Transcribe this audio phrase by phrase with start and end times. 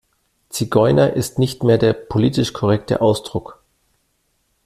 [0.49, 3.63] Zigeuner ist nicht mehr der politische korrekte Ausdruck.